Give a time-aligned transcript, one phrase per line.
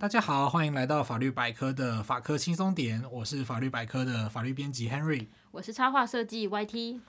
[0.00, 7.00] 大家好，欢迎来到法律百科的法科轻松点，我是法律百科的法律编辑 Henry，我是插画设计 YT。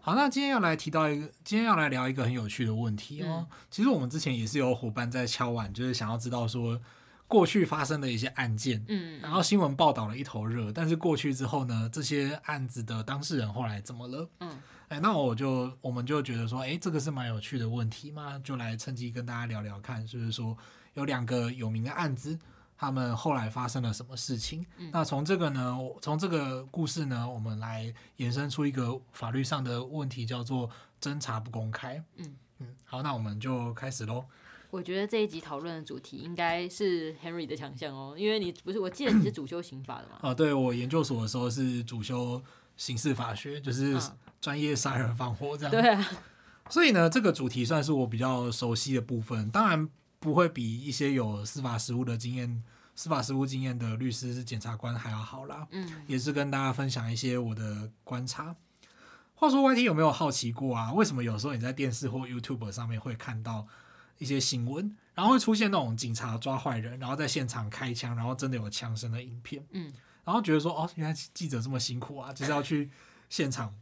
[0.00, 3.46] 好，那今天要来提到一个，今天要来聊一个很有趣的问题哦。
[3.50, 6.80] 嗯、其实我们之前也是有伙伴在敲碗，就是想要知道说
[7.26, 14.28] 过去发生的一些案件，嗯，然后新闻报道了一头热，但是过去之后呢，这些案子的当事人后来怎么了？
[14.40, 20.56] 嗯，哎，那我就我们就觉得说，哎，这个是蛮有趣的问题嘛，就来趁机跟大家聊聊看，就是说
[20.94, 22.38] 有两个有名的案子。
[22.76, 24.66] 他们后来发生了什么事情？
[24.78, 30.68] 嗯、那从这个呢，从这个故事呢，我们来延伸出一个法律上的问题，叫做
[31.00, 32.02] 侦查不公开。
[32.16, 34.24] 嗯嗯，好，那我们就开始喽。
[34.74, 40.18] 我觉得这一集讨论的主题应该是 Henry 的强项哦，因为你不是，我记得你是主修刑法的嘛？
[40.20, 42.42] 啊，对，我研究所的时候是主修
[42.76, 43.96] 刑事法学，就是
[44.40, 45.70] 专业杀人放火这样。
[45.70, 46.04] 对啊，
[46.68, 49.88] 所以呢，这个主题算是我比较熟悉的部分，当然
[50.18, 52.64] 不会比一些有司法实务的经验。
[52.96, 58.54] 司法实务经验的律师、检察官还要好啦，嗯，也是跟大家分享一些我的观察。
[59.34, 60.92] 话说，YT 有没有好奇过啊？
[60.92, 63.66] 为什么有时候你在电视或 YouTube 上面会看到
[64.18, 69.64] 一些新闻，然后会出现那种警察抓坏人，然后在现场开枪，然后真的有枪声的影片？
[69.70, 69.92] 嗯，
[70.24, 72.90] 然后觉得说，哦，原来记者这么辛苦啊，就是要去
[73.28, 73.74] 现场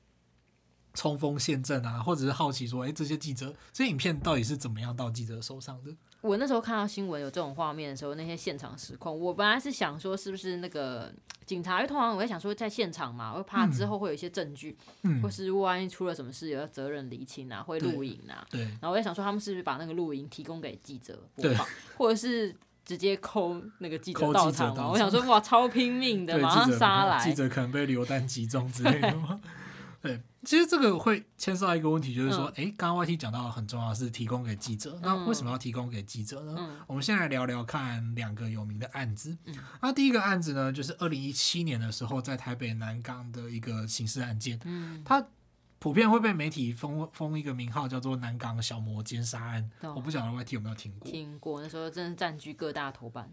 [0.95, 5.95] 冲锋陷阵啊，或者是好奇说，诶，这些记者这些影片到底是怎么样到记者手上的？
[6.21, 11.13] 我那时候看到新闻有这种画面的时候，那些现场实况，我本来是想说是不是那个
[11.45, 18.61] 警察，因为通常我会想说在现场嘛，我怕之后会有一些证据，嗯、或是万一出了什么事，有责任厘清啊，会录影啊，对。
[18.61, 24.89] 然后我在想说他们是不是把那个录影提供给记者播放，对或者是直接抠那个记者到场嘛？
[24.91, 29.41] 我想说哇，超拼命的，马上杀来，记者可能被流弹击中之类的吗。
[30.01, 36.57] 对，其实这个会牵涉到一个问题，就是说，哎、嗯，刚刚 YT 讲到很重要的是提供给记者，嗯、那为什么要提供给记者呢？
[36.59, 39.39] 嗯、我们先来聊聊看两个有名的案子。
[39.45, 45.25] 嗯、那第一个案子呢，就是二零一七年的时候，在台北南港的一个刑事案件，嗯，它
[45.79, 49.71] 普遍会被媒体封封一个名号，叫做南港小魔奸杀案。
[49.83, 51.09] 嗯、我不晓得 YT 有没有听过？
[51.09, 53.33] 听过，那时候真的占据各大头版。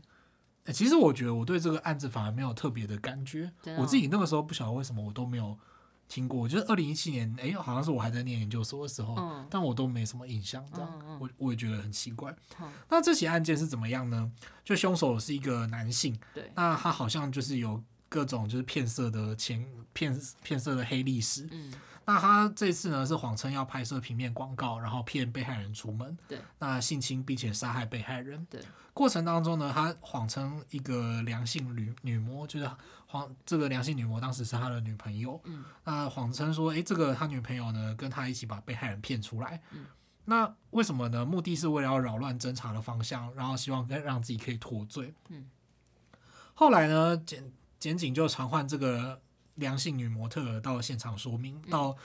[0.71, 5.57] 其实我觉得我对这个案子反而没有特别的感觉，哦、我自己那个时候不晓得为什么我都没有。
[6.09, 12.35] 听过，就是二零一七年，哎，好像是我还在念研究所的时候，嗯、但我都没什么印象，这样，嗯嗯、我我也觉得很奇怪。
[12.59, 14.29] 嗯、那这起案件是怎么样呢？
[14.65, 21.71] 就凶手是一个男性，对，那他好像就是有各种就是骗色的前骗骗色的黑历史，嗯。
[22.09, 26.17] 那他这次呢是谎称要拍摄平面广告，然后骗被害人出门。
[26.27, 26.39] 对。
[26.57, 28.43] 那性侵并且杀害被害人。
[28.49, 28.59] 对。
[28.95, 32.67] 过程当中呢，他谎称一个良性女女模，就是
[33.05, 35.39] 谎这个良性女模当时是他的女朋友。
[35.43, 35.63] 嗯。
[35.83, 39.61] 那谎称说，诶，这个他女朋友呢跟他一起把被害人骗出来。
[39.69, 39.85] 嗯。
[40.25, 41.23] 那为什么呢？
[41.23, 45.13] 目的是为了要扰乱侦查的方向，然后希望让自己可以脱罪。
[45.27, 45.47] 嗯。
[46.55, 49.21] 后来呢，检检警就传唤这个。
[49.59, 51.95] 梁姓女模特到现场说明，到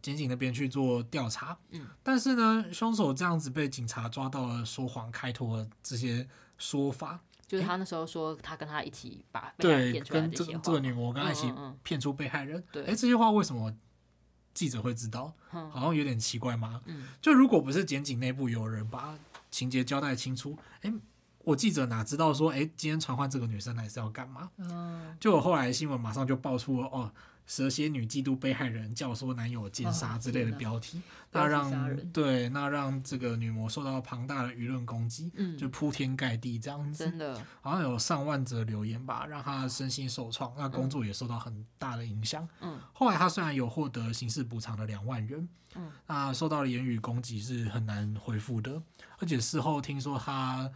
[0.00, 1.56] 检警那边去做调查。
[1.70, 6.28] 嗯，但是呢，凶手这样子被警察抓到了说谎开脱的这些
[6.58, 11.52] 说法，就是他那时候说他跟他一起把对跟这这个女模跟他一起
[11.82, 12.58] 骗出被害人。
[12.58, 13.72] 嗯嗯、对，哎，这些话为什么
[14.52, 15.32] 记者会知道？
[15.50, 16.80] 好像有点奇怪吗？
[16.86, 19.16] 嗯，就如果不是检警内部有人把
[19.50, 20.92] 情节交代清楚，哎。
[21.44, 24.50] 我记者哪知道说，哎，今天传唤这个女生来是要干嘛？
[24.58, 27.12] 嗯，就我后来新闻马上就爆出了哦，
[27.46, 31.02] 蛇蝎女嫉妒被害人，教唆男友奸杀之类的标题，哦、
[31.32, 42.48] 那让对，那让这个女魔受到庞大的舆论攻击，嗯，就铺天盖地这样子，真的，好像有上万则留言吧，让她身心受创，那工作也受到很大的影响。
[42.60, 48.80] 嗯，后来她虽然有获得刑事补偿的两万元，嗯，那受到的言语攻击是很难恢复的，
[49.18, 50.70] 而且事后听说她。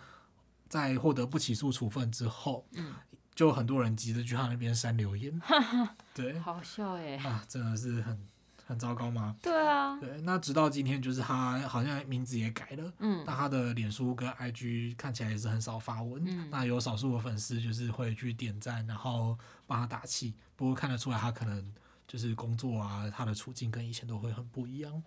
[0.76, 2.94] 在获得不起诉处分之后，嗯，
[3.34, 5.40] 就很多人急着去他那边删留言，
[6.14, 8.18] 对，好笑哎，啊，真的是很
[8.66, 9.36] 很糟糕吗？
[9.40, 21.72] 对啊，对，那直到今天，就是他好像名字也改了，嗯，那他的脸书跟 IG 看起来也是很少发文，嗯，那有少数的粉丝就是会去点赞，然后帮他打气，不过看得出来他可能
[22.08, 25.02] 就是工作啊，他的处境跟以前都会很不一样。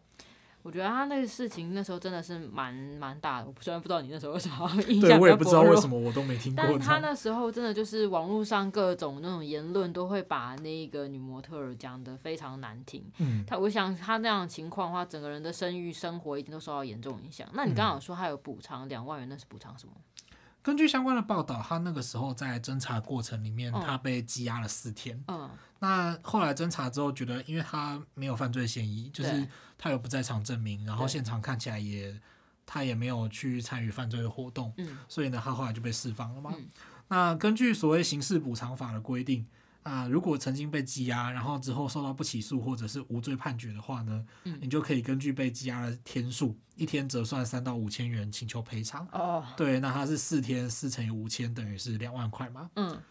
[0.62, 6.64] 我觉得他那个事情那时候真的是蛮蛮大的，我虽然不知道你那时候为什么 印象对，我也不知道为什么我都没听过。
[6.64, 13.04] 但他那时候真的就是网络上各种那种言论都会把那个女模特儿讲得非常难听。
[13.20, 17.48] 嗯，他我想他那样的情况的话，整个人的声誉生活一定都受到严重影响。
[17.54, 19.94] 那你刚刚有说他有补偿两万元，那是补偿什么？
[20.62, 25.24] 根据相关的报道，他那个时候在侦查过程里面，他被羁押了四天。
[25.28, 29.48] 嗯，那后来侦查之后，觉得因为他没有犯罪嫌疑，就是
[29.78, 32.20] 他有不在场证明，然后现场看起来也
[32.66, 36.54] 他也没有去参与犯罪的活动，嗯，所以呢，他后来就被释放了嘛。
[36.56, 36.68] 嗯、
[37.08, 39.48] 那根据所谓刑事补偿法的规定，
[39.84, 49.08] 啊，如果曾经被羁押，然后之后受到不起诉或者是无罪判决的话呢，嗯、你就可以根据被羁押的天数，一天折算三到五千元，请求赔偿。
[49.12, 52.70] 哦，对，那他是四天四乘以五千，等于是两万块嘛。
[52.76, 53.02] 嗯，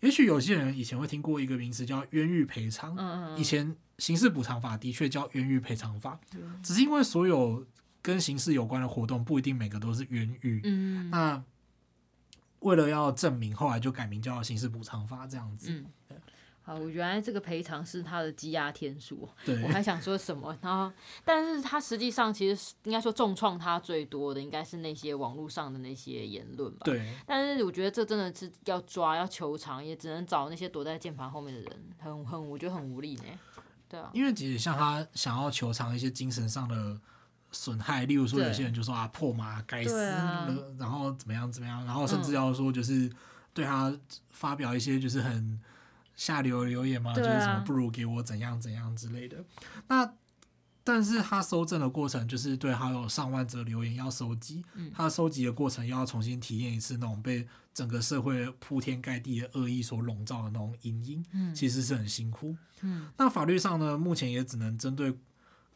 [0.00, 7.66] 也许有些人以前会听过一个名词叫冤狱赔偿，嗯嗯嗯，以前刑事补偿法的确叫冤狱赔偿法，嗯、只是因为所有
[8.02, 11.42] 跟刑事有关的活动不一定每个都是冤狱，嗯，那。
[12.60, 15.70] 为了要证明，后来就改名叫刑事补偿法这样子。
[15.70, 15.86] 嗯，
[16.62, 19.28] 好，原来这个赔偿是他的羁押天数。
[19.44, 20.92] 对，我还想说什么，然后，
[21.24, 26.80] 但是他实际上其实应该说重创他最多的，应该是那些网络上的那些言论吧。
[26.84, 27.14] 对。
[27.26, 33.24] 但是我觉得这真的是要抓要求偿，也只能找那些躲在键盘后面的人，很很，我觉得很无力呢。
[33.88, 34.10] 对啊。
[34.12, 37.00] 因为其实像他想要求偿一些精神上的。
[37.50, 40.46] 损害，例如说有些人就说啊破马该死，啊、
[40.78, 43.10] 然后怎么样怎么样，然后甚至要说就是
[43.54, 43.90] 对他
[44.30, 45.58] 发表一些就是很
[46.14, 49.42] 下流的留言嘛，啊、就是什么不如给我怎样怎样之类的。
[49.88, 50.12] 那
[50.84, 62.54] 但是他搜证的过程就是对他有上万则留言要收集，嗯、他收集的过程又要重新体验一次那种被整个社会铺天盖地的恶意所笼罩的那种阴影，嗯、其实是很辛苦。
[62.82, 65.16] 嗯、那法律上呢，目前也只能针对。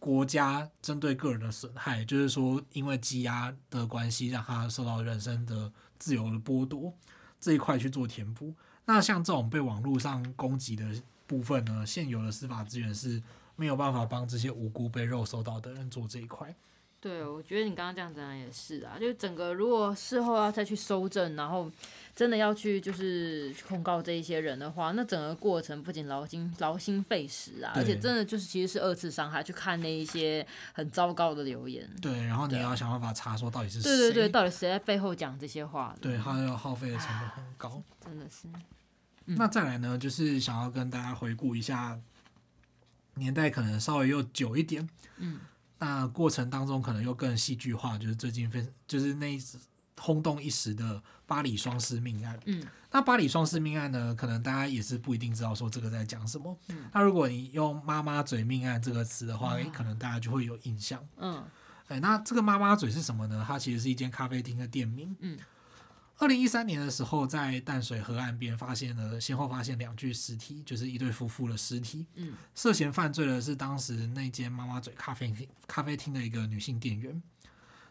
[0.02, 6.92] 国家针对个人的损害，就是说，因为羁押的关系，让他受到人身的自由的剥夺，
[7.38, 8.52] 这一块去做填补。
[8.84, 10.84] 那像这种被网络上攻击的
[11.28, 13.22] 部分呢，现有的司法资源是
[13.54, 16.52] 没有办法帮这些无辜被肉搜到的人做这一块。
[17.02, 21.68] 对，我觉得你刚刚这样讲也是啊，就整个如果事后要再去搜证，然后
[22.14, 31.90] 真的要去就是控告这一些人的话，那整个过程不仅劳心劳心费时啊，而且真的就是其实是二次伤害，去看那一些很糟糕的留言。
[32.00, 35.92] 对，然后你要想办法查说到底是谁，对对对，到底谁在背后讲这些话？
[36.00, 38.46] 对，他要耗费的成本很高，啊、真的是。
[39.26, 41.98] 嗯、那再来呢，就是想要跟大家回顾一下
[43.14, 45.40] 年代，可能稍微又久一点，嗯。
[45.82, 49.58] 那过程当中可能又更戏剧化，就是最近非就是那一次
[49.98, 52.38] 轰动一时的巴黎双尸命案。
[52.46, 56.56] 嗯，那巴黎双尸命案呢，可能大家也是不一定知道说这个在讲什么。
[56.68, 61.04] 嗯，那如果你用“妈妈嘴命案”这个词的话，嗯，可能大家就会有印象。
[61.16, 61.42] 嗯，
[61.88, 63.44] 哎，那这个“妈妈嘴”是什么呢？
[63.44, 65.16] 它其实是一间咖啡厅的店名。
[65.18, 65.36] 嗯。
[66.18, 72.06] 二零一三年的时候，在淡水河岸边发现了，先后发现两具尸体，就是一对夫妇的尸体。
[72.14, 77.20] 嗯，涉嫌犯罪的是当时那间妈妈嘴咖啡厅咖啡厅的一个女性店员。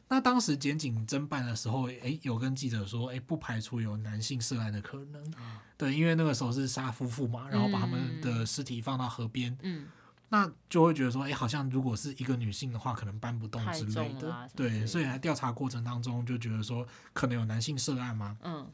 [0.08, 5.24] 那当时检警侦办的时候，诶，有跟记者说，诶，不排除有男性涉案的可能。
[5.40, 9.58] 嗯、对，因为那个时候是杀夫妇嘛，然后把他们的尸体放到河边。
[9.62, 9.88] 嗯。
[10.34, 18.38] 那就会觉得说，哎、欸，好像如果是一个女性的话，可能搬不动之类的，啊、对，所以在调查过程当中就觉得说，可能有男性涉案嘛。
[18.42, 18.72] 嗯，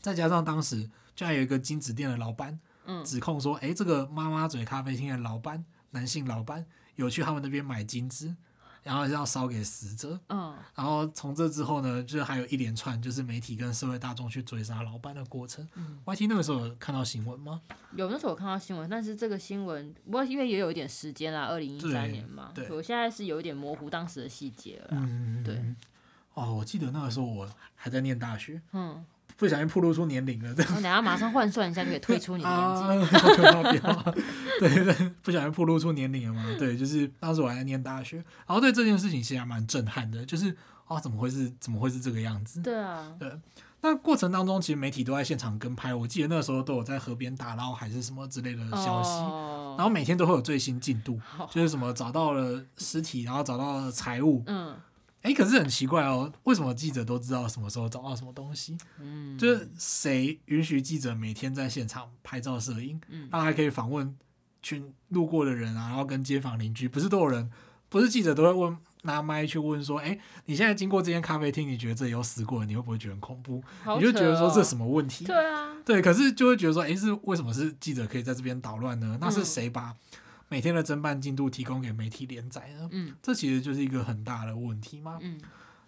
[0.00, 6.66] 再加上当时就还有一个金子店的老板，嗯，指控说，哎、欸，这个妈妈嘴咖啡厅的老板，男性老板
[6.96, 8.36] 有去他们那边买金子。
[8.82, 15.66] 然后是要烧给死者，嗯，然后从这之后呢，就还有一连串就是媒体跟社会大众去追杀老板的过程。
[15.74, 17.60] 嗯，YT 那个时候有看到新闻吗？
[17.94, 24.88] 有，那时候有看到新闻，但是这个新闻，不过因为也有一点时间啦，二零一三年嘛，对，我现在是有一点模糊当时的细节了。
[24.90, 25.62] 嗯，对。
[26.34, 28.60] 哦，我记得那个时候我还在念大学。
[28.72, 29.04] 嗯。
[29.42, 30.70] 不小心暴露出年龄了，这样。
[30.76, 33.82] 我等下马上换算一下就可以推出你的年纪。
[33.84, 34.14] 啊、
[34.60, 36.44] 对 对，不小心暴露出年龄了嘛？
[36.56, 40.56] 对，就是当时我还在念大学，然后对这件事情其实还蛮震撼的，就是
[40.86, 42.62] 啊，怎么会是怎么会是这个样子？
[42.62, 43.28] 对啊，对。
[43.80, 54.76] 那过程当中，其实媒体都在现场跟拍，我记得那个时候都有在河边打捞还是什么之类的消息，哦、然后每天都会有最新进度，好就是什么找到了尸体，然后找到了财物，嗯。
[55.22, 58.76] 哎，可是很奇怪哦，为什么记者都知道什么时候找到什么东西？
[59.00, 63.00] 嗯，就是谁允许记者每天在现场拍照摄影？
[63.08, 64.16] 嗯，他还可以访问
[64.62, 67.50] 群路过的人啊，然后跟街坊邻居，不是都有人？
[67.88, 73.62] 不是记者都会问拿麦去问说，哎，你现在经过这间咖啡厅，你觉得这里有死过人，你会不会觉得很恐怖？
[73.84, 75.24] 哦、你就觉得说这什么问题？
[75.24, 79.18] 对啊，对，可是就会觉得说，哎，是为什么是记者可以在这边捣乱呢？
[79.20, 79.94] 那是谁把？
[80.52, 82.86] 每天的侦办进度提供给媒体连载呢？
[82.92, 85.16] 嗯，这其实就是一个很大的问题嘛。
[85.22, 85.40] 嗯，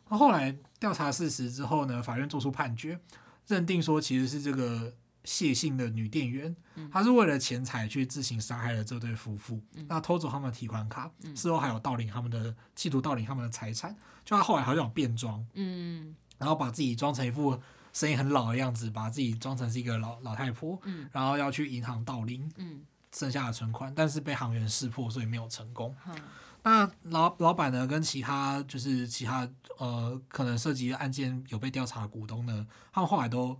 [0.08, 2.98] 那后来调查事实之后呢，法院做出判决，
[3.46, 13.94] 认定说其实是这个谢姓的女店员，嗯、她是为了钱财去自行杀害了这对夫妇，嗯、那偷走他们的提款卡，嗯、事后还有盗领他们的，企图盗领他们的财产。
[14.24, 17.60] 就她后来好像有变装，嗯，然后把自己装成一副
[17.92, 22.80] 声音很老的样子，把自己装成是一个老老太婆，嗯，然后要去银行盗领，嗯。
[23.16, 25.94] 剩下的存款，但是被行员识破，所以没有成功。
[26.08, 26.16] 嗯、
[26.64, 33.56] 那老老板呢，跟其他就是其他呃可能涉及的案件有被调查的股东呢，他们后来都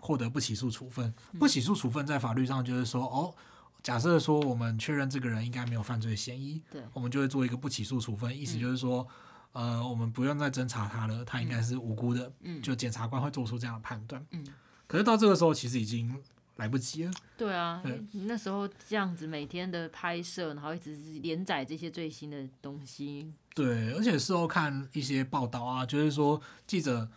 [0.00, 1.14] 获得不起诉处分。
[1.38, 3.32] 不起诉处分在法律上就是说，哦，
[3.80, 9.06] 假设说我们确认这个人应该没有犯罪嫌疑，对，我们就会做一个不起诉处分，意思就是说，
[9.52, 14.26] 呃，我们不用再侦查他了，他应该是无辜的，嗯就检察官会做出这样的判断。
[14.32, 14.44] 嗯
[14.88, 16.20] 可是到这个时候，其实已经。
[16.56, 17.10] 来不及了。
[17.36, 17.82] 对啊，
[18.12, 23.32] 那时候这样子每天的拍摄，然后一直是连载这些最新的东西。
[23.54, 27.08] 对，而且事后看一些报道啊，就是说记者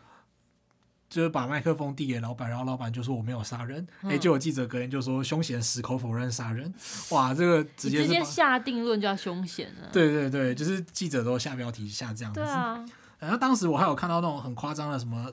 [1.10, 3.88] 就是把麦克风递给老板，然后老板就说我没有杀人。
[4.02, 6.74] 哎、嗯，结果记者隔天就说凶嫌矢口否认杀人。
[7.12, 9.90] 哇，这个直接直接下定论叫凶嫌了。
[9.92, 12.42] 对对对，就是记者都下标题下这样子。
[12.42, 12.86] 对啊。
[13.18, 15.32] 然后当时我还有看到那种很夸张的什么。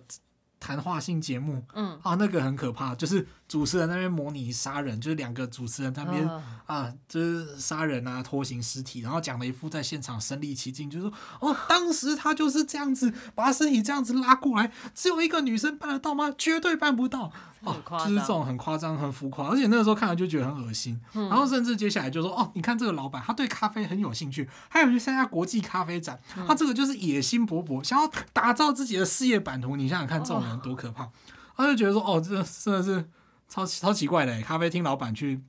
[0.59, 16.33] 谈话性节目，嗯啊，那个很可怕，就是主持人那边模拟杀人，就是两个主持人在那边、哦、啊，就是杀人啊，拖行尸体，然后讲了一副在现场身临其境，就是说哦，当时他就是这样子把身体这样子拉过来，只有一个女生办得到吗？
[16.37, 17.31] 绝对办不到。
[17.63, 17.75] 哦，
[18.05, 21.01] 就是这种很夸张、很浮夸，而且那个时候看了就觉得很恶心。
[21.15, 29.75] 嗯、然后甚至接下来就说：“哦，你看这个老板，他对咖啡很有兴趣，还有去参加国际咖啡展，嗯、他这个就是野心勃勃，想要打造自己的事业版图。
[29.75, 31.11] 你想想看，这种人多可怕！”哦、
[31.57, 33.05] 他就觉得说：“哦，这真的是
[33.49, 35.41] 超超奇怪的，咖啡厅老板去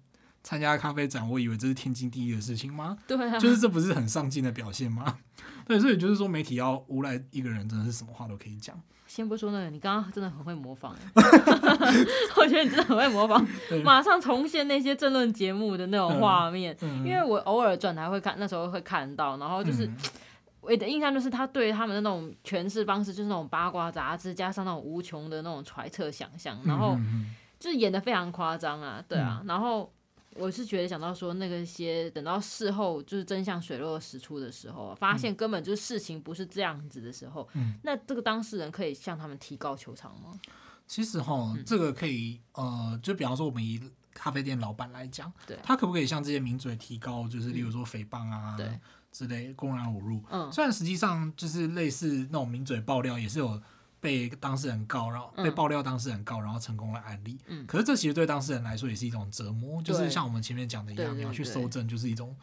[0.44, 2.98] 参加咖啡展，我以为这是天经地义的事情吗？
[3.08, 5.20] 对啊，就是这不是很上进的表现吗？
[5.66, 10.94] 对，所以就是说，媒体要诬赖一个人，真的是什么话都可以讲。”先不说那个，你刚刚真的很会模仿，
[12.36, 13.46] 我觉得你真的很会模仿，
[13.84, 16.76] 马上重现那些政论节目的那种画面。
[17.06, 19.90] 因为我偶尔转台会看，那时候会看到，然后就是
[20.60, 26.98] 我的印象就是他对他们的那种诠释方式，就是那种八卦杂志加上那种无穷的那种揣测想象，然后
[27.60, 29.92] 就是演的非常夸张啊，对啊，然后。
[30.40, 40.40] 我是觉得想到说那个些等到事后就是真相水落石出的时候，发现根本就是事情不是这样子的时候，嗯、那这个当事人可以向他们提高求偿吗？
[40.86, 43.82] 其实哈，嗯、这个可以呃，就比方说我们以
[44.14, 48.56] 咖啡店老板来讲，对他可不可以向这些名嘴提高，就是例如说诽谤啊，
[49.12, 50.24] 之类公然侮辱？
[50.30, 53.60] 嗯，虽然实际上就是类似那种名嘴爆料也是有。
[54.00, 57.38] 被当事人告，然后被爆料当事人告，然后成功了案例。
[57.48, 62.36] 嗯，可是这其实对当事人来说也是一种折磨，就是像我们前面讲的一样，你要去搜证就是一种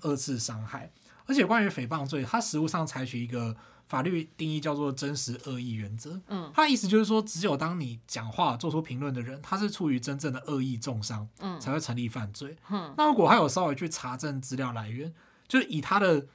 [0.00, 0.90] 二次伤害。
[1.26, 3.54] 而且关于诽谤罪，它实务上采取一个
[3.86, 6.20] 法律定义叫做真实恶意原则。
[6.28, 12.56] 嗯，它的意思就是说，只有当你讲话做出评论的人，他是出于真正的恶意重伤，嗯，才会成立犯罪。
[12.70, 15.12] 嗯，那如果他有稍微去查证资料来源，
[15.46, 16.26] 就是以他的。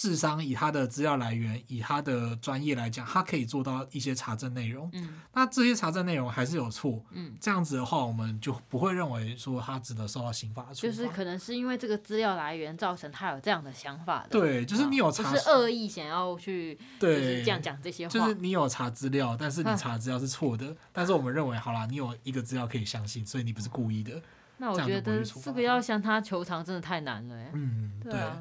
[0.00, 4.88] 智商以他的资料来源，以他的专业来讲，他可以做到一些查证内容。
[4.92, 7.04] 嗯，那这些查证内容还是有错。
[7.10, 10.68] 嗯，这样子的话，我们就不会认为说他值得受到刑罚。
[10.72, 14.28] 就是可能是因为这个资料来源造成他有这样的想法的。
[14.28, 18.12] 对，就是你有查，不是恶意想要去，对，这样讲这些话。
[18.12, 20.64] 就是你有查资料，但是你查资料是错的。
[20.66, 24.22] 嗯，但是我们认为，好啦，你有一个资料可以相信，所以你不是故意的。
[24.58, 27.34] 那我觉得这个要向他求偿真的太难了。
[27.52, 28.40] 嗯，对啊。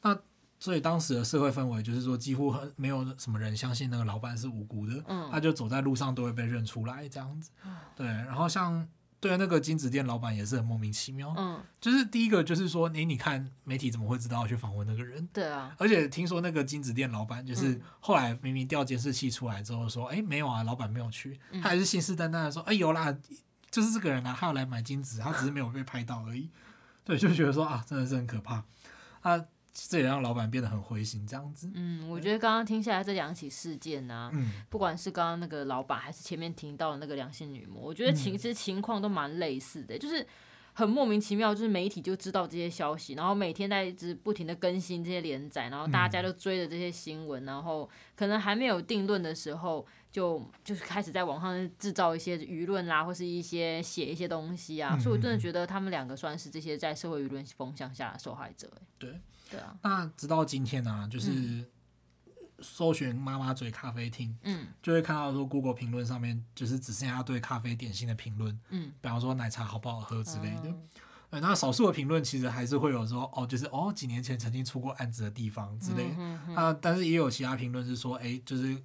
[0.00, 0.18] 那。
[0.64, 7.50] 所以当时的社会氛围就是说，几乎很没有什么人相信那个老板是无辜的，嗯、他就走在路上都会被认出来这样子。
[7.66, 8.88] 嗯、对，然后像
[9.20, 11.34] 对那个金子店老板也是很莫名其妙。
[11.36, 15.28] 嗯，就是第一个就是说，你你看媒体怎么会知道要去访问那个人？
[15.34, 15.76] 对啊。
[15.78, 23.14] 而且听说那个金子店老板就是后来明明调监视器出来之后说，哎、嗯，没有啊，老板没有去，他还是信誓旦旦的说，哎，有啦，
[23.70, 26.48] 就是这个人啊，他要来买金子，他只是没有被拍到而已。
[27.04, 28.64] 对，就觉得说啊，真的是很可怕
[29.20, 29.44] 啊。
[29.76, 31.68] 这也让老板变得很灰心，这样子。
[31.74, 40.24] 嗯，我觉得刚刚听下来这两起事件呢、啊，嗯、不管是刚刚那个老板，还是前面听到的那个两性女模，我觉得其实情况都蛮类似的，嗯、就是
[40.74, 58.70] 很莫名其妙，就是媒体就知道这些消息，然后每天在一直不停的更新这些连载，然后大家都追着这些新闻，嗯、然后可能还没有定论的时候，就就是开始在网上制造一些舆论啦，或是一些写一些东西啊，嗯、所以我真的觉得他们两个算是这些在社会舆论风向下的受害者。
[58.98, 59.20] 对。
[59.54, 61.64] 对啊，那直到今天呢、啊，就是
[62.60, 70.74] 搜寻“妈妈嘴咖啡厅”，嗯，就会看到说 Google 评论上面就是只剩下对咖啡点心的评论，嗯，比方说奶茶好不好喝之类的。
[71.30, 76.14] 嗯、那少数的评论其实还是会有说哦，就是哦几年前曾经出过案子的地方之类的。
[76.16, 78.80] 嗯、哼哼啊，但是也有其他评论是说，哎，就是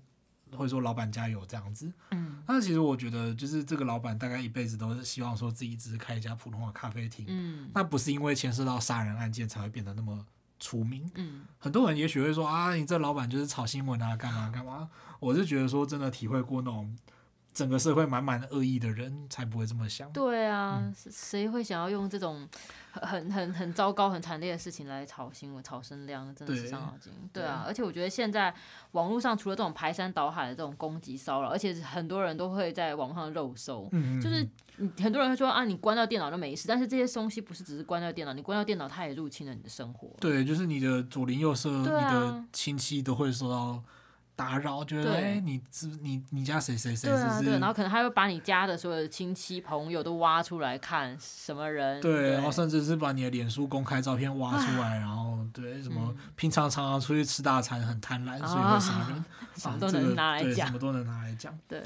[0.57, 1.93] 会说老板加油这样子。
[2.09, 10.25] 嗯，那其实我觉得就是这个老板大概一辈子都是希望说自己只是开一家普通的咖啡厅，嗯，那不是因为牵涉到杀人案件才会变得那么。
[10.59, 14.89] 出名，嗯，很多人也许会说啊，你这老板就是炒新闻啊，干嘛干嘛。
[15.19, 16.95] 我是觉得说，真的体会过那种
[17.59, 20.09] 整个社会满满的恶意的人才不会这么想。
[20.13, 22.47] 对啊，谁、嗯、会想要用这种
[22.93, 26.33] 很很很糟糕、很惨烈的事情来炒新闻、炒声量？
[26.33, 27.11] 真的是伤脑筋。
[27.33, 28.53] 对啊，而且我觉得现在
[28.91, 34.47] 网络上除了这种排山倒海的这种攻击骚扰，而且很多人都会在网上肉搜，嗯、就是
[35.03, 40.07] 很多人会说啊，你关掉电脑就没事，但是这些东西不是只是关掉电脑，你关掉电脑，它也入侵了你的生活。
[40.21, 43.83] 对，就是你的左邻右舍、啊、你的亲戚都会受到。
[44.39, 59.25] 打扰，觉得哎，你是你你家谁谁谁，对啊，对，然后可能他会把你家的所有的亲戚朋友都挖出来看什么人，对，然后甚至是把你的脸书公开照片挖出来，然后对什么平常常常出去吃大餐很贪婪，所以会杀人，
[59.57, 61.53] 什么都能拿来讲，什么都能拿来讲。
[61.67, 61.83] 对，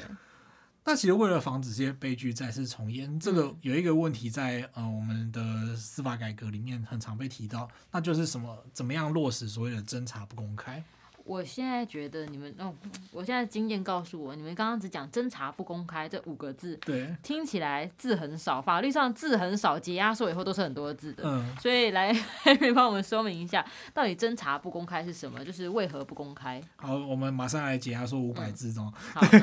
[0.84, 10.84] 那其实为了防止这些悲剧再次重演，这个有一个问题在呃我们的司法改革里面很常被提到，那就是什么怎么样落实所谓的侦查不公开。
[11.26, 12.74] 我现在觉得你们哦，
[13.12, 22.14] 我现在经验告诉我，你们刚刚只讲侦查不公开这五个字，对，听起来字很少，法律上字很少，解压缩以后都是很多字的，嗯，所以来
[22.44, 25.44] Henry 帮我们说明一下，到底侦查不公开是什么？
[25.46, 26.62] 就是为何不公开？
[26.76, 28.94] 好，我们马上来解压缩五百字中。
[29.16, 29.42] 嗯、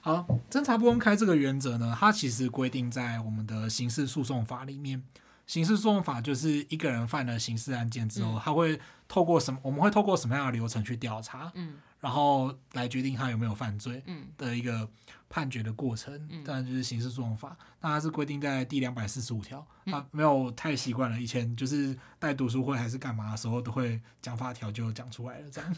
[0.00, 5.02] 好， 好，侦查不公开这个原则呢，它其实规定在我们的刑事诉讼法里面。
[5.46, 9.60] 刑事诉讼法就是一个人犯了刑事案件之后，嗯、他会透过什么？
[9.62, 11.50] 我们会透过什么样的流程去调查？
[11.54, 14.02] 嗯，然后来决定他有没有犯罪？
[14.06, 14.88] 嗯，的一个
[15.28, 16.12] 判决的过程。
[16.30, 17.56] 嗯，当然就是刑事诉讼法。
[17.80, 19.64] 那它是规定在第两百四十五条。
[19.86, 25.76] 啊，没有太习惯了，以前就是带读书会还是干嘛的时候，都会讲法条就讲出来了这样。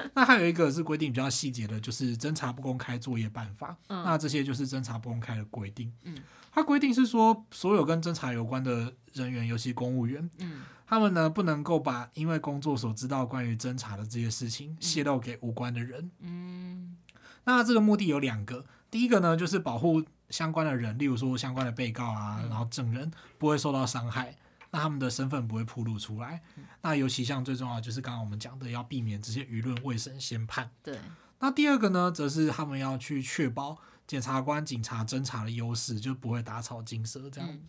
[0.14, 3.76] 那还有一个是规定比较细节的，就是侦查不公开作业办法。
[3.88, 5.92] 嗯，那这些就是侦查不公开的规定。
[6.04, 6.16] 嗯。
[6.50, 16.96] 它规定是说，所有跟侦查有关的人员，尤其公务员，嗯，他们呢不能够把因为工作所知道关于侦查的这些事情泄露给无关的人，嗯，
[17.44, 24.34] 那这个目的有两个，第一个呢就是保护相关的人，例如说相关的被告啊，然后证人不会受到伤害，
[24.70, 26.42] 那他们的身份不会暴露出来，
[26.82, 30.98] 那尤其像最重要的就是刚刚我们讲的，要避免这些舆论未审先判，对，
[31.38, 33.78] 那第二个呢，则是他们要去确保。
[34.06, 37.50] 检察官、警察侦查的优势就不会打草惊蛇这样。
[37.52, 37.60] 嗯、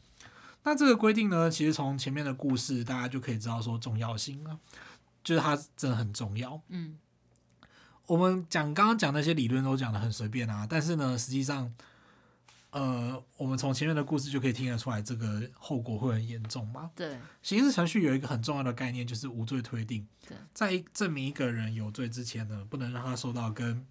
[0.63, 4.57] 那这个规定呢，其实从前面的故事大家就可以知道说重要性了，
[5.21, 6.61] 就是它真的很重要。
[6.69, 6.97] 嗯，
[8.05, 11.73] 我们讲刚刚讲那些理论都讲的很随便啊，但是呢，实际上，
[12.71, 16.91] 呃，我们从前面的故事就可以听得出来，这个后果会很严重嘛。
[16.95, 20.07] 对，刑事程序有一个很重要的概念，就是无罪推定。
[20.27, 23.83] 对，在证明一个人有罪之前呢，不能让他受到跟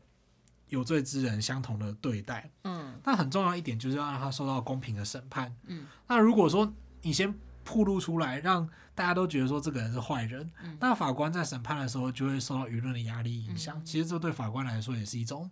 [0.69, 8.65] 有罪之人相同的对待，嗯，那很重要一点就是要让他受到公平的审判，嗯，那如果说你先暴露出来，让
[8.95, 15.51] 大家都觉得说这个人是坏人，嗯，那法官在审判的时候就会受到舆论的压力影响，嗯，其实这对法官来说也是一种，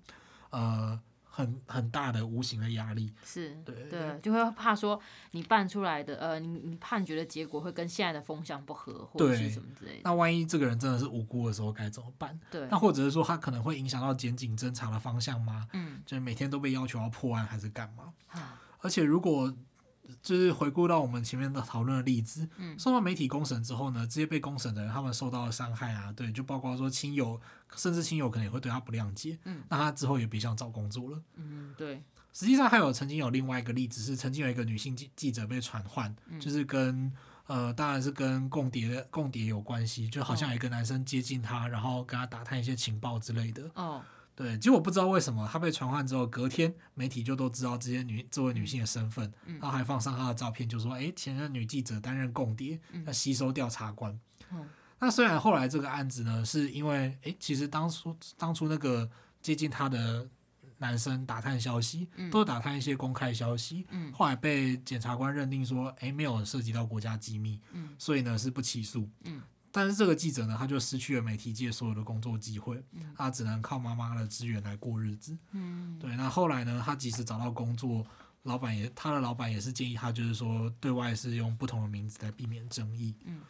[0.50, 1.00] 呃。
[1.36, 4.98] 很很大的无形的压力，是对对，就会怕说
[5.32, 10.00] 你办出来的呃，你你判决的结果会跟现在的风向不合，或者是什么之类的。
[10.04, 12.40] 那万一这个人真的是无辜的时候该怎么办？
[12.50, 15.68] 对，那或者是说他可能会影响到检警侦查的方向吗？
[15.74, 18.14] 嗯，就是每天都被要求要破案还是干嘛？
[18.28, 19.54] 啊，而且如果。
[20.22, 27.40] 就是回顾到我们前面的讨论的例子，嗯，受到媒体公审之后呢，这些被公审的人他们受到了伤害啊，对，就包括说亲友，
[27.76, 32.02] 甚至亲友可能也会对他不谅解，嗯，那他之后也别想找工作了，嗯，对。
[32.32, 37.10] 实际上还有曾经有另外一个例子是，曾经有一个女性记记者被传唤，嗯，就是跟
[37.46, 44.02] 呃，当然是跟共谍共谍有关系，就好像有一个男生接近她，然后跟她打探一些情报之类的，哦。
[44.36, 54.20] 对，结果不知道为什么她被传唤之后，隔天媒体就都知道这些女这位女性的身份，嗯、然后还放上她的照片，就说：“哎，前任女记者担任共谍，要吸收调查官。
[54.52, 54.68] 嗯”
[55.00, 60.28] 那虽然后来这个案子呢，是因为哎，其实当初当初那个接近她的
[60.76, 69.08] 男生打探消息，嗯、都打探一些公开消息，嗯、后来被检察官认定说：“哎，没有涉及到国家机密，嗯、所以呢是不起诉。
[69.24, 69.40] 嗯”
[69.78, 75.36] 但是这个记者呢，他就失去了媒体界所有的工作机会，嗯、他只能靠妈妈的资源来过日子。
[75.50, 76.16] 嗯，对。
[76.16, 78.02] 那后来呢，他即使找到工作，
[78.44, 83.14] 老板也他的老板也是建议他，就是说对外是用不同的名字来避免争议。
[83.26, 83.42] 嗯，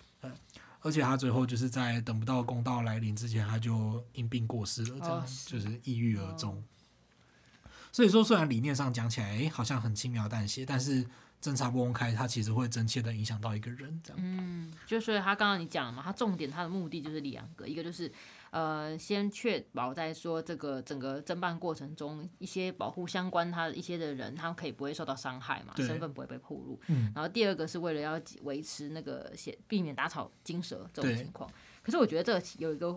[0.80, 6.56] 而且他最后就是在等不到公道来临之前，他就因病过世了，这样、哦、就是抑郁而终。
[6.56, 11.06] 哦、所以说，虽然理念上讲起来，哎，好像很轻描淡写，但是。
[11.46, 14.20] 侦查不公开，它其实会真切的影响到一个人，这样。
[14.20, 18.10] 嗯，就所以他刚刚你讲了嘛，他重点他的目的就是两个，一个就是
[18.50, 26.80] 呃，先确保在说这个整个侦办过程中，一些保护相关他的一些的人，他可以不会受到伤害嘛，身份不会被暴露。
[26.88, 27.12] 嗯。
[27.14, 31.48] 然后第二个是为了要维持那个先避免打草惊蛇这种情况。
[31.48, 31.54] 对
[31.84, 32.92] 可是我觉得这个有一个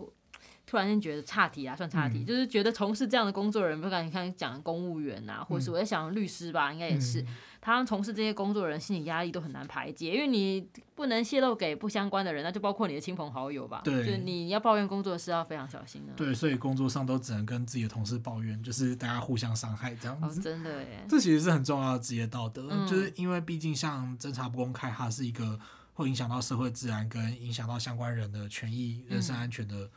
[0.66, 7.22] 突然间觉得差题啊，算差题，嗯、就是觉得从事这样的工作的人，不管你看讲公务员啊，或者是我在想律师吧，应该也是。
[7.22, 7.26] 嗯
[7.62, 13.82] 他从事这些工作的人心理压力都很难排解，因为你不能泄露给不相关的人，那就包括你的亲朋好友吧。
[13.84, 16.12] 对，就你要抱怨工作的事要非常小心的。
[16.14, 20.40] 对，所以工作上都只能跟自己的同事抱怨，就是大家互相伤害这样子。
[20.40, 21.04] 哦，真的耶。
[21.06, 25.60] 这其实是很重要的职业道德，嗯、就是因为毕竟像侦查不公开，它是一个
[25.92, 29.90] 会影响到社会治安跟影响到相关人的权益、人身安全的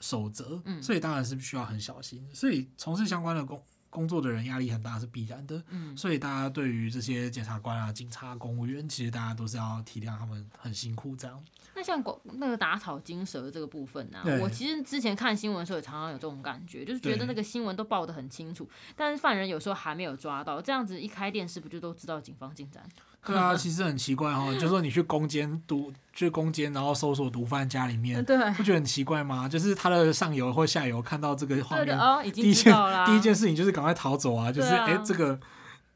[0.00, 2.26] 守则，嗯、所以当然是需要很小心。
[2.34, 3.62] 所以从事相关的工。
[3.92, 11.44] 工作的人压力很大是必然的，嗯，所以大家对于这些检察官啊、警察、公务员，其实大家都是要体谅他们很辛苦这样。
[11.74, 12.00] 那像
[12.34, 22.88] 那个打草惊蛇这个部分呢、啊，我其实之前看新闻的时候也常常有这种感觉，就是觉得那个新闻都报得很清楚，但是犯人有时候还没有抓到，这样子一开电视不就都知道警方进展？
[23.26, 29.46] 对啊，其实很奇怪哈，就是说你去攻坚毒，去攻坚，然后搜索毒贩家里面，对，不觉得很奇怪吗？
[29.46, 34.50] 就是他的上游或下游看到这个画面，哦、已经第一件第一件事情就是赶快逃走啊！
[34.50, 35.38] 就是哎、啊，这个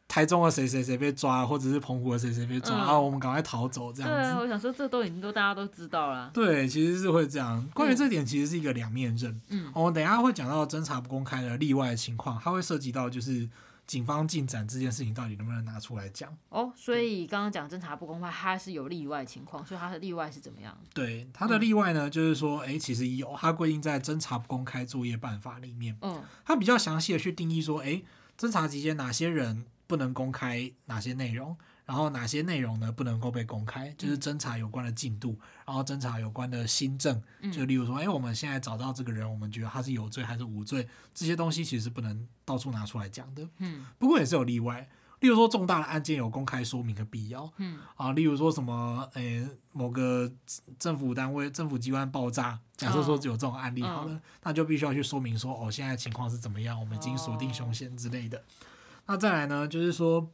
[0.07, 4.17] 台中的谁谁谁被抓，或者是澎湖的谁谁被抓，嗯、啊，我们赶快逃走这样子。
[4.17, 6.31] 对啊，我想说这都已经都大家都知道了。
[6.35, 7.67] 对，其实是会这样。
[7.73, 9.41] 关于这点，其实是一个两面刃。
[9.49, 13.49] 嗯，我们等一下会讲到侦查不公开的例外的情况，它会涉及到就是。
[13.87, 16.37] 警方进展这件事情到底能不能拿出来讲？
[16.49, 20.77] 哦，所以刚刚讲侦查不公开，它是有例外情况，所以它的例外是怎么样？
[20.94, 28.05] 对，它的例外呢，嗯、就是说，哎、欸，其实有，它规定在侦查不公开作业办法里面，嗯，它比较详细的去定义说，哎、欸，
[28.38, 31.57] 侦查期间哪些人不能公开哪些内容。
[31.87, 33.90] 然后哪些内容呢，不能够被公开？
[33.99, 43.47] 就是侦查有关的进度，然后侦查有关的新政，就例如说，哎，我们现在找到这个人，我们觉得他是有罪还是无罪，这些东西其实是不能到处拿出来讲的。
[43.59, 44.88] 嗯，不过也是有例外，
[45.20, 47.53] 例如说重大的案件有公开说明的必要。
[47.59, 50.33] 嗯，啊，例如说什么，哎，某个
[50.79, 58.42] 政府单位、政府机关爆炸，假设说只有这种案例好了，那就必须要去说明说，哦，现在情况是怎么样，我们已经锁定凶嫌之类的。
[59.05, 60.31] 那再来呢，就是说。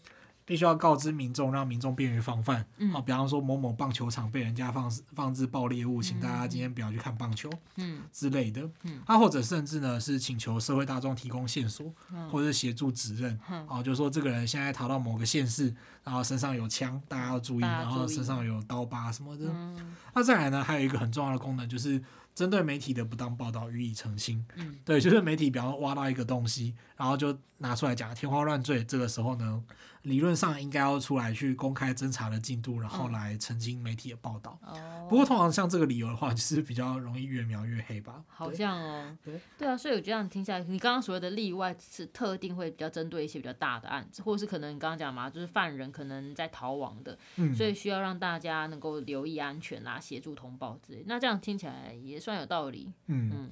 [0.50, 2.66] 必须要告知民众，让民众便于防范。
[2.78, 8.68] 嗯、啊，比方说某某棒球场被人家放放置爆裂物，请大家今天不要去看棒球，嗯，之类的。
[8.82, 13.38] 嗯，啊，或者甚至呢是请求社会大众提供线索，嗯、或者协助指认。
[13.48, 19.44] 嗯、啊，就是说这个人现在逃到某个县市，然后身上有枪，大家要注意，然后身上有刀疤什么的。
[19.54, 22.02] 嗯、那再来呢，还有一个很重要的功能就是。
[22.32, 29.62] 针对媒体的不当报道予以澄清，嗯，对，就是媒体比方挖到一个东西，然后就拿出来讲天花乱坠，这个时候呢，
[30.02, 34.58] 理论上应该要出来去公开侦查的进度，然后来澄清媒体的报道。
[34.62, 38.24] 哦，不过通常像这个理由的话，就是比较容易越描越黑吧？
[38.28, 51.04] 好像哦，对，对啊，所以我这样听下来，你刚刚所谓的例外是特定会比较针对一些比较大的案子，或者是可能你刚刚讲嘛，就是犯人可能在逃亡的，嗯，所以需要让大家能够留意安全啊，协助通报之类。
[51.06, 53.50] 那这样听起来也算有道理，嗯，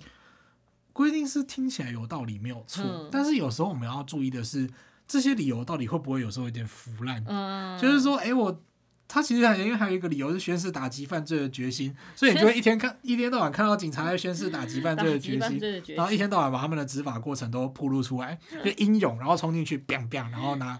[0.94, 4.68] 规定是听起来有道理没有错，嗯、但是有时候我们要注意的是，
[5.08, 7.24] 这些理由到底会不会有时候有点腐烂？
[7.26, 8.62] 嗯，就是说，哎、欸，我
[9.08, 20.78] 他其实还因为还有一个理由是宣誓打击犯罪的决心，所以你就会一天看 一天到晚看到警察在宣誓打击犯罪的决心，然后一天到晚把他们的执法过程都铺露出来，就英勇，然后冲进去，biang biang，然后拿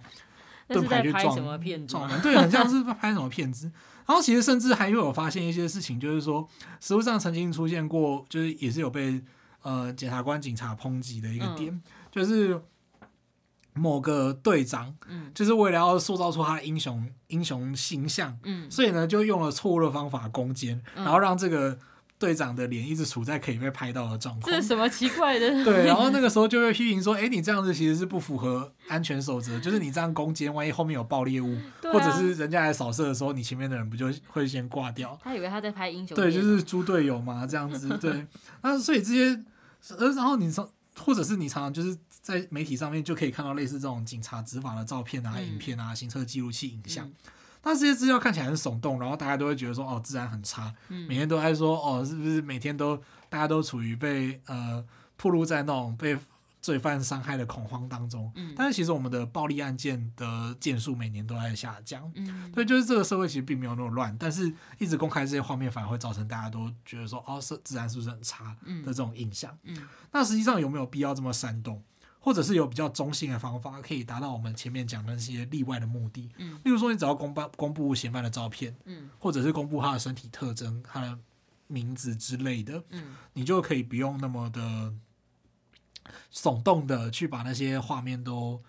[0.67, 1.35] 盾牌去撞
[1.87, 2.07] 撞。
[2.07, 3.71] 人，对，很像是拍什么片子。
[4.05, 6.47] 然后其实甚至还会有发现一些事情，就是说，
[6.79, 9.21] 实物上曾经出现过，就是也是有被
[9.61, 12.59] 呃检察官、警察抨击的一个点，嗯、就是
[13.79, 21.77] 某个队长，嗯，就是为了要塑造出他的英雄英雄形象，嗯，所以呢就用了错误的方法攻坚，然后让这个。
[22.19, 25.47] 队长的脸一直处在可以被拍到的状况，这是什么奇怪的？
[25.63, 36.13] 对，然后那个时候就会批评说：“哎、欸，你这样子其实是不符合安全守则，就是你这样攻坚，万一后面有爆裂物，啊、或者是人家来扫射的时候，你前面的人不就会先挂掉？”他以为他在拍英雄。
[36.13, 37.87] 对，就是猪队友嘛，这样子。
[37.99, 38.27] 对，
[38.63, 39.41] 那所以这些，
[39.97, 47.07] 呃，然后你说，或者是你常常就是在媒体上面就可以看到类似这种警察执法的照片啊、嗯、影片啊、行车记录器影像。
[47.07, 47.13] 嗯
[47.61, 52.95] 但这些资料看起来很耸动，然后大家都会觉得说，哦，治安很差，嗯、每天都在说，哦，是不是每天都
[53.27, 54.81] 大家都处于被呃
[55.17, 56.17] 暴露在那种被
[56.61, 58.31] 罪犯伤害的恐慌当中？
[58.35, 69.51] 嗯、但是其实我们的暴力案件的件数每年都在下降，嗯，对，就是这个社会其实并没有那么乱，但是一直公开这些画面，反而会造成大家都觉得说，哦，是治安是不是很差的这种印象？
[69.63, 71.83] 嗯，嗯那实际上有没有必要这么煽动？
[72.29, 76.29] 或者是有比较中性的方法，可以达到我们前面讲的那些例外的目的。
[76.37, 81.17] 嗯，例如说，你只要公布公布嫌犯的照片，嗯，或者是公布他的身体特征、他的
[81.65, 84.93] 名字之类的，嗯，你就可以不用那么的
[86.31, 88.61] 耸动的去把那些画面都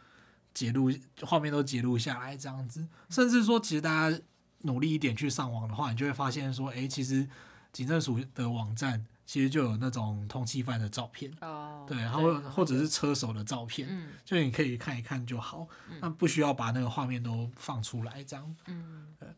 [0.55, 2.89] 截录，画面都截录下来，这样子。
[3.11, 4.19] 甚至说，其实大家
[4.63, 7.29] 努力一点去上网的话，你就会发现说，哎，其实
[7.75, 9.05] 警政署的网站。
[9.31, 15.69] 其实就有那种通缉犯的照片哦，对，然后或者是车手的照片，嗯，就你可以看一看就好，
[16.01, 19.29] 那、嗯、不需要把那个画面都放出来这样，嗯，对。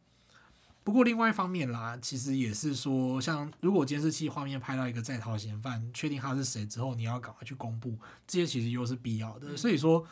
[0.82, 9.52] 不过另外一方面啦，其实也是说，像如果监视器画面拍到一个在逃嫌犯，确定他是谁之后，你要赶快去公布，这些其实又是必要的。
[9.52, 10.06] 嗯、所以说，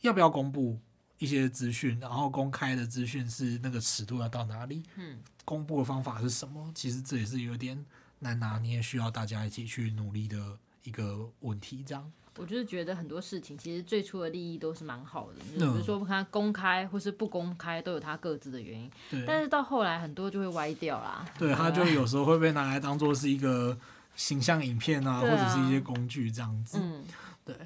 [0.00, 0.80] 要不要公布
[1.18, 4.82] 一些资讯，然后公开的资讯是那个尺度要到哪里？
[4.96, 6.72] 嗯，公布的方法是什么？
[6.74, 7.86] 其实这也是有点。
[8.22, 11.84] 难拿捏，需要大家一起去努力的一个问题。
[11.84, 18.90] 这样，我就是觉得很多事情其实最初的利益都是蛮好的，比如说看公开或是不公开都有它各自的原因。
[19.10, 19.24] 对。
[19.26, 21.24] 但是到后来很多就会歪掉啦。
[21.38, 23.76] 对，它就有时候会被拿来当做是一个
[24.14, 26.78] 形象影片啊，或者是一些工具这样子。
[26.80, 27.04] 嗯。
[27.44, 27.56] 对。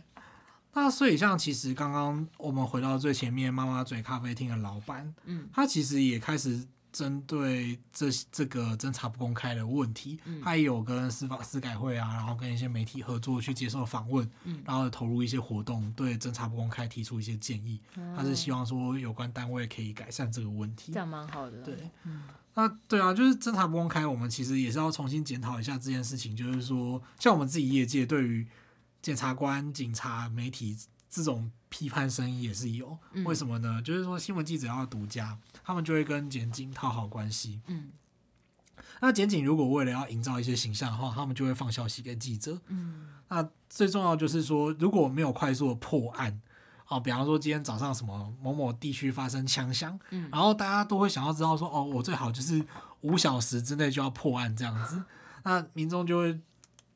[0.72, 6.66] 那所以像其实刚刚我们回到最前面，妈妈嘴咖啡厅的老板，嗯，他其实也开始。
[6.96, 17.78] 针对这这个侦查不公开的问题，嗯、他也有跟司法司改会啊，然后跟一些媒体合作去接受访问，嗯、然后投入一些活动，对侦查不公开提出一些建议。
[17.96, 21.62] 嗯、他是希望说有关单位可以改善这个问题，这样蛮好的。
[21.62, 22.22] 对，嗯、
[22.54, 26.34] 那对啊，就是侦查不公开，我们其实也是要重新检讨一下这件事情。
[26.34, 28.46] 就是说，像我们自己业界对于
[29.02, 30.74] 检察官、警察、媒体
[31.08, 33.80] 这种批判声音也是有，嗯、为什么呢？
[33.82, 35.38] 就是说新闻记者要独家。
[35.64, 37.60] 他们就会跟检警讨好关系。
[37.66, 37.90] 嗯，
[39.00, 42.60] 那检警如果为了要营造一些形象的话，他们就会放消息给记者。
[42.68, 46.40] 嗯，那最重要就是说，如果没有快速的破案，
[46.86, 52.64] 哦，比方说今天早上什么某某地区发生枪响，嗯，然后大家都会想要知道说，哦，我最好就是
[53.00, 55.02] 五小时之内就要破案这样子，
[55.42, 56.40] 那民众就会。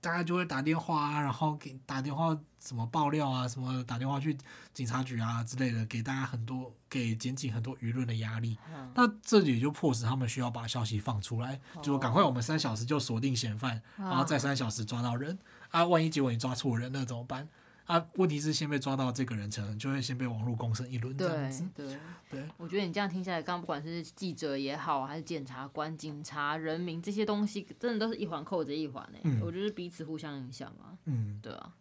[0.00, 4.36] 大家就会打电话啊，然后给打电话什么爆料啊，什么打电话去
[4.72, 8.58] 警察局啊之类的，给大家很多给检警很多舆论的压力。
[8.74, 15.38] 嗯、那这也就迫使他们需要把消息放出来，哦、就赶快我们三小时就锁定嫌犯，哦、然后再三小时抓到人
[15.70, 17.48] 啊，万一结果你抓错人，那怎么办？
[17.90, 21.68] 啊，问题是先被抓到这个人，可能就会先被网络公审一轮这样子。
[21.74, 21.98] 对对
[22.30, 29.18] 对，我觉得你这样听下来，刚刚不管是记者也好，还是检察官、警察、人民这些东西，真的都是一环扣着一环呢。
[29.24, 30.96] 嗯、我觉得彼此互相影响嘛。
[31.06, 31.72] 嗯，对啊。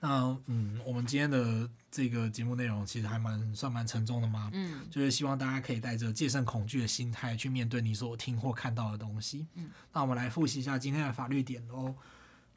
[0.00, 4.50] 那嗯，我们今天的这个节目内容其实还蛮算蛮沉重的嘛。
[4.52, 4.80] 嗯。
[4.90, 9.46] 就是希望大家可以带着戒慎恐惧的心态去面对你所听或看到的东西。
[9.54, 9.70] 嗯。
[9.92, 11.94] 那我们来复习一下今天的法律点哦。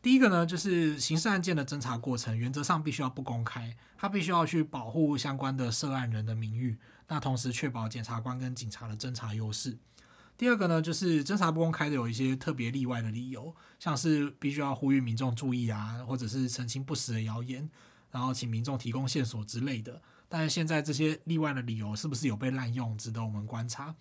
[0.06, 9.80] 第一个呢，就是刑事案件的侦查过程，原则上必须要不公开，它必须要去保护相关的涉案人的名誉，那同时确保检察官跟警察的侦查优势。
[10.38, 17.68] 第二个呢，就是侦查不公开的有一些特别例外的理由，像是必须要呼吁民众注意啊，或者是澄清不实的谣言，
[18.12, 20.00] 然后请民众提供线索之类的。
[20.30, 23.96] 但是现在这些例外的理由是不是有被滥用，值得我们观察。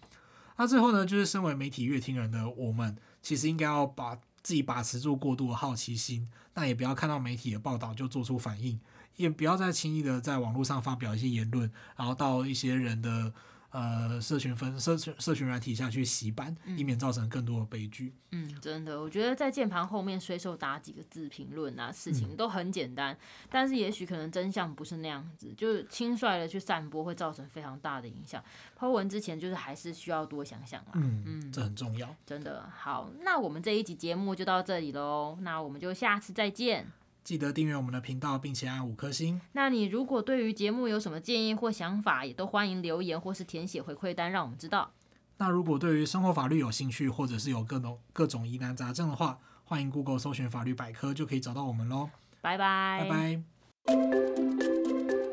[0.58, 8.78] 那最后呢，就是身为媒体阅听人的我们，其实应该要把自己把持住过度的好奇心，那也不要看到媒体的报道就做出反应，
[9.16, 13.32] 也不要再轻易的在网络上发表一些言论，然后到一些人的。
[13.74, 18.14] 呃，社群分社群社群软体下去洗版，嗯、以免造成更多的悲剧。
[18.30, 23.18] 嗯，真的，我觉得在键盘后面随手打几个字评论啊，事情都很简单，嗯、
[23.50, 28.40] 但是也许可能真相不是那样子，就是轻率的去散播会造成非常大的影响。
[28.76, 30.92] 抛文之前就是还是需要多想想啦。
[30.94, 32.14] 嗯嗯，这很重要。
[32.24, 36.86] 真的好，那我们这一集节目就到这里喽，那我们就下次再见。
[37.24, 39.40] 记得订阅我们的频道，并且按五颗星。
[39.52, 44.92] 那你如果对于节目有什么建议或想法，也都欢迎留言或是填写回馈单，让我们知道。
[45.38, 52.10] 那如果对于生活法律有兴趣，或者是有各种各种疑难杂症的话，欢迎 Google 搜寻法律百科，就可以找到我们喽。
[52.40, 53.08] 拜拜。
[53.08, 53.42] 拜
[53.86, 55.23] 拜。